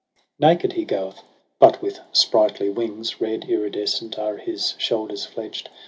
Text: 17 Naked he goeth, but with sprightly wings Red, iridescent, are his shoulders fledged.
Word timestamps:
17 0.39 0.39
Naked 0.55 0.73
he 0.73 0.83
goeth, 0.83 1.21
but 1.59 1.79
with 1.79 1.99
sprightly 2.11 2.69
wings 2.71 3.21
Red, 3.21 3.45
iridescent, 3.47 4.17
are 4.17 4.37
his 4.37 4.73
shoulders 4.79 5.27
fledged. 5.27 5.69